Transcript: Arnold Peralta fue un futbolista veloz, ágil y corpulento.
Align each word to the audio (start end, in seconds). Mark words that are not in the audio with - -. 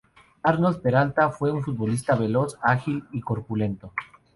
Arnold 0.41 0.81
Peralta 0.81 1.29
fue 1.29 1.51
un 1.51 1.61
futbolista 1.61 2.15
veloz, 2.15 2.57
ágil 2.63 3.03
y 3.11 3.21
corpulento. 3.21 3.93